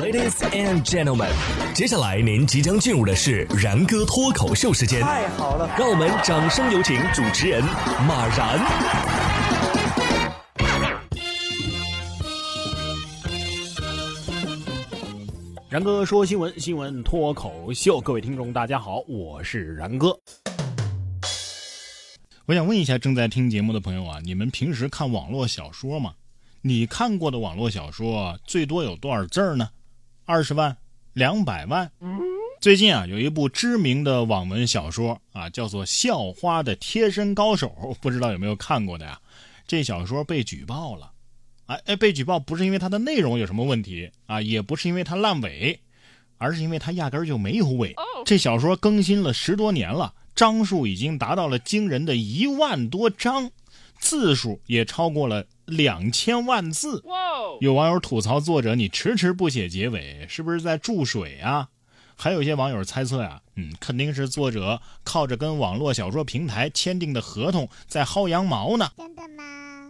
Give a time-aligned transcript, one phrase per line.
[0.00, 1.30] Ladies and gentlemen，
[1.72, 5.00] 接下来您即将进入的是然哥脱口秀时间。
[5.00, 7.62] 太好了，让我们掌声有请主持人
[8.06, 8.58] 马然。
[15.68, 20.18] 然哥说新闻，新闻脱口秀，各位听众大家好，我是然哥。
[22.46, 26.14] 我想问一下正在听节目的朋友啊，你们平时看网络小说吗？
[26.62, 29.68] 你看过的网络小说最多有多少字呢？
[30.26, 30.74] 二十万、
[31.12, 31.90] 两百万？
[32.58, 37.70] 最近啊，有一部知名的网文小说啊，叫做《校花的贴身高手》，
[38.00, 39.20] 不知道有没有看过的呀？
[39.66, 41.12] 这小说被举报了。
[41.66, 45.78] 哎哎，被举报不是因为它的内容有什么问题啊，也不是因为它烂尾，
[46.38, 47.94] 而是因为它压根儿就没有尾。
[48.24, 53.50] 这小说更新了十多年了，章数已经达到了惊人的一万多章，
[53.98, 57.02] 字数也超过了两千万字。
[57.60, 61.68] 有网友吐槽作者：“你迟迟不写结尾，是不是在注水啊？”
[62.16, 68.88] 还有一些网友猜测呀，嗯，肯定是作者靠着跟网络小说平台签订的合同在薅羊毛呢。
[68.96, 69.44] 真的吗？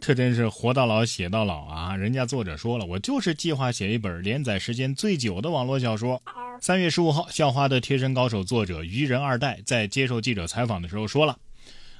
[0.00, 1.96] 这真是活到老写到老啊！
[1.96, 6.22] 人家作者说了，我就是计划写一本连载时间最久的网络小说。
[6.60, 11.36] 三月十五号，校花的贴身高手作者愚人二代在接受记者采访的时候说了，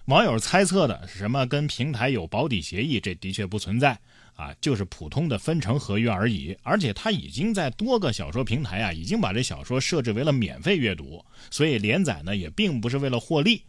[0.06, 3.98] 网友猜测的是什么跟平台有保底协议，这的确不存在
[4.36, 6.56] 啊，就是普通的分成合约而已。
[6.62, 13.64] 而且他已经在多个小说平台啊，已经把这小说设置为了免费阅读，所以连载呢也并不是为了获利。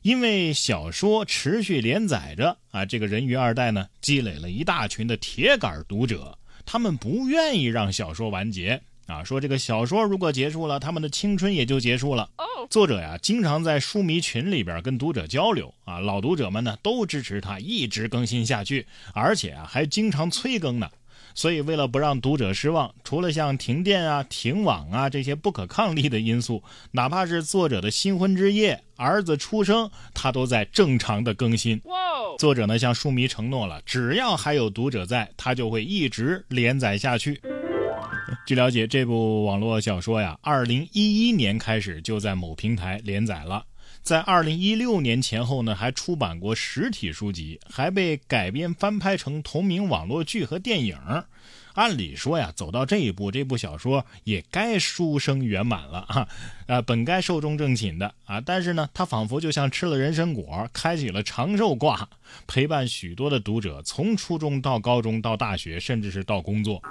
[0.00, 12.28] 因为小说持续连载着啊，这个人鱼二代呢积累了一大群的铁杆读者，他们不愿意让小说完结啊，说这个小说如果结束了，他们的青春也就结束了。
[12.70, 20.88] 作者呀，经常在书迷群里边跟读者交流啊，老读者们呢都支持他一直更新下去，而且啊还经常催更呢。
[21.36, 31.80] 所以，为了不让读者失望，除了像停电啊、停网啊这些不可抗力的因素，哪怕是作者的新婚之夜、儿子出生，他都在正常的更新。
[32.38, 37.40] 作者呢向书迷承诺了，只要还有读者在，他就会一直连载下去。
[38.46, 43.64] 据了解，这部网络小说呀，二零一一年开始就在某平台连载了。
[44.04, 50.98] 在二零一六年前后呢，还出版过实体书籍，还被改编翻拍成同名网络剧和电影。
[51.72, 56.28] 按理说呀，走到这一步，这部小说也该书生圆满了啊，
[56.68, 58.38] 啊，本该寿终正寝的啊。
[58.42, 62.06] 但是呢，他仿佛就像吃了人参果，开启了长寿卦，
[62.46, 66.82] 陪伴许多的读者从初中到高中到大学，甚至是到工作，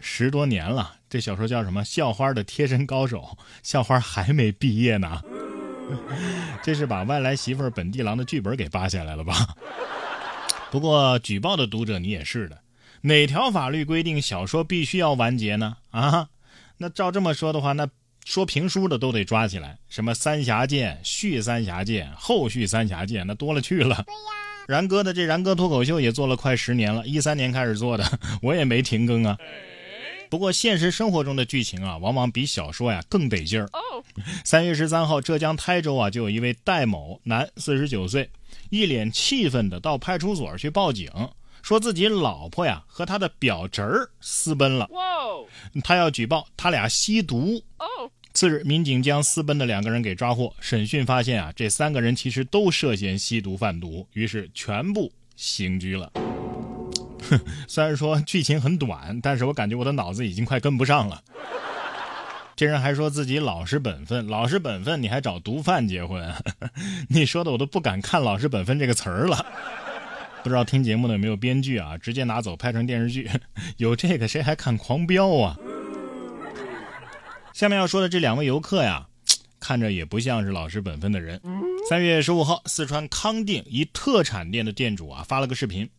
[0.00, 0.94] 十多年了。
[1.10, 1.84] 这小说叫什么？
[1.84, 5.22] 校花的贴身高手，校花还没毕业呢。
[6.62, 9.34] 这是把外来媳妇儿本地郎的剧本给扒下来了吧？
[10.70, 12.58] 不过举报的读者你也是的，
[13.02, 15.76] 哪条法律规定小说必须要完结呢？
[15.90, 16.28] 啊，
[16.78, 17.88] 那照这么说的话，那
[18.24, 24.02] 说评书的都得抓起来，什么三峡剑、续三峡剑、后续三峡剑，那多了去了。
[24.04, 28.04] 对呀，然哥的这然哥脱口秀也做了快十年了，一三年开始做的，
[28.42, 29.38] 我也没停更啊。
[30.28, 33.68] 不过现实生活中的剧情啊，往往比小说呀更得劲儿。
[34.44, 38.28] 三月十三号，浙江台州啊，就有一位戴某男，四十九岁，
[38.70, 41.10] 一脸气愤的到派出所去报警，
[41.62, 44.88] 说自己老婆呀和他的表侄儿私奔了。
[45.84, 47.62] 他要举报他俩吸毒。
[48.32, 56.12] 次日，民警将私奔的两个人给抓获，审讯发现啊，这三个人其实都涉嫌吸毒贩毒，于是全部刑拘了。
[57.68, 61.22] 虽然说剧情很短，但是我感觉我的脑子已经快跟不上了。
[62.54, 66.32] 这人还说自己老实本分，老实本分，你还找毒贩结婚？
[67.08, 69.44] 你说的我都不敢看“老实本分”这个词儿了。
[70.42, 71.98] 不知道听节目的有没有编剧啊？
[71.98, 73.28] 直接拿走拍成电视剧，
[73.76, 75.58] 有这个谁还看《狂飙》啊？
[77.52, 79.06] 下面要说的这两位游客呀，
[79.60, 81.40] 看着也不像是老实本分的人。
[81.88, 85.90] 三月十五号，四川康定一特产店的店主啊发了个视频。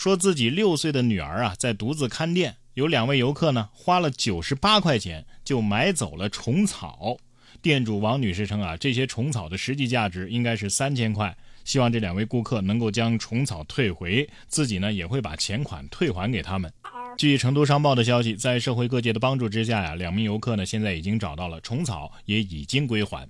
[0.00, 7.18] 说自己六岁的女儿啊，在独自看店，有两位游客呢，花了九十八块钱就买走了虫草。
[7.60, 11.36] 店主王女士称啊，这些虫草的实际价值应该是三千块，
[11.66, 16.72] 希望这两位顾客能够将虫草退回，自己呢也会把钱款退还给他们。
[17.18, 23.28] 据成都商报的消息，在社会各界的帮助之下呀，两名游客呢现在已经找到了虫草，也已经归还。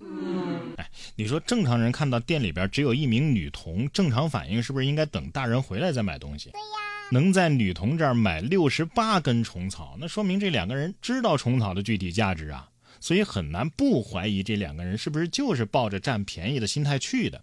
[0.93, 6.51] 哎，你说正常人看到店里边只有一名女童，正常反应是不是应该等大人回来再买东西？
[6.51, 6.91] 对呀。
[7.13, 12.69] 能在女童这儿买六十八根虫草，那说明这两个人知道虫草的具体价值啊，
[13.01, 17.43] 所以很难不怀疑这两个人是不是就是抱着占便宜的心态去的。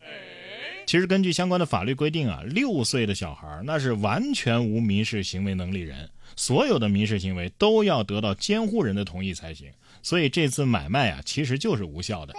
[0.86, 9.70] 其实根据相关的法律规定啊，六岁的小孩那是完全无民事行为能力人，所有的民事行为都要得到监护人的同意才行。
[10.02, 12.34] 所以这次买卖啊，其实就是无效的。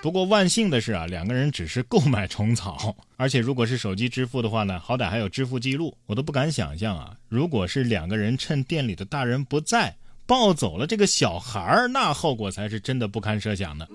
[0.00, 5.96] 不过万幸的是啊，两个人只是购买虫草， 而且如果是手机支付的话呢，好歹还有支付记录。
[6.06, 13.88] 我都不敢想象啊，如果是两个人趁店里的大人不在，抱走了这个小孩儿，那后果才是真的不堪设想的。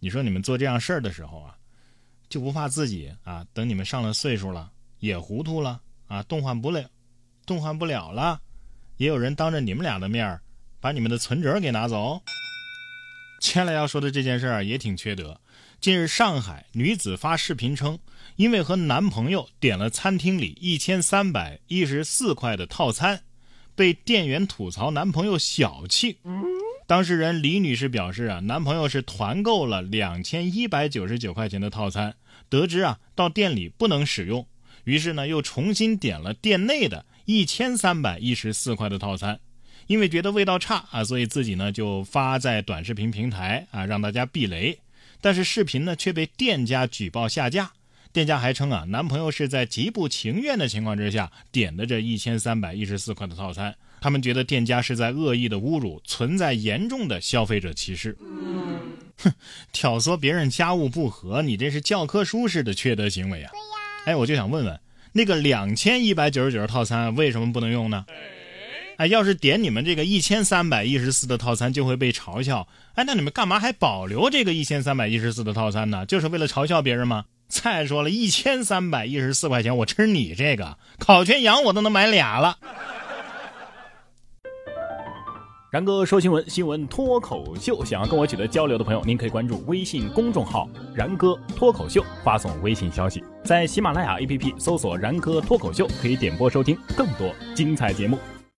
[0.00, 1.54] 你说你们做这样事儿的时候啊，
[2.28, 6.84] 就不怕自己啊，等你们上了岁数了，也糊涂了啊，动换不了，
[7.46, 8.40] 动换不了了，
[8.96, 10.42] 也有人当着你们俩的面儿，
[10.80, 12.20] 把你们的存折给拿走。
[13.42, 15.40] 接下来要说的这件事儿也挺缺德。
[15.80, 17.98] 近日，上海女子发视频称，
[18.36, 23.20] 因为和男朋友点了餐厅里一千三百一十四块的套餐，
[23.74, 26.18] 被店员吐槽男朋友小气。
[26.86, 32.14] 当事人李女士表示啊，男朋友是团购了两千一百九十九块钱的套餐，
[32.48, 34.46] 得知啊到店里不能使用，
[34.84, 39.40] 于是呢又重新点了店内的一千三百一十四块的套餐。
[39.86, 44.78] 因为觉得味道差啊，所以自己呢就发在短视频平台啊，让大家避雷。
[45.20, 47.72] 但是视频呢却被店家举报下架。
[48.12, 53.74] 店家还称啊，男朋友是在极不情愿的情况之下点的这一千三百一十四块的套餐。
[54.02, 58.16] 他们觉得店家是在恶意的侮辱，存在严重的消费者歧视。
[59.16, 59.32] 哼，
[59.72, 63.50] 挑唆别人家务不和，你这是教科书式的缺德行为啊！
[63.52, 63.62] 对呀。
[64.06, 64.80] 哎，我就想问问，
[65.12, 68.04] 那个两千一百九十九的套餐为什么不能用呢？
[69.02, 72.68] 哎，要是点你们这个一千三百一十四的套餐，就会被嘲笑。
[72.94, 76.06] 哎，那你们干嘛还保留这个一千三百一十四的套餐呢？
[76.06, 77.24] 就是为了嘲笑别人吗？
[77.48, 82.56] 再说了，一千三百一十四块钱，我吃你这个烤全羊，我都能买俩了。
[85.72, 98.16] 然哥说新闻，新闻脱口秀，想要跟我取得交流的朋友，您可以关注微信公众号“然哥脱口秀”，发送微信消息，在喜马拉雅 APP 搜索“然哥脱口秀”，可以点播收听更多精彩节目。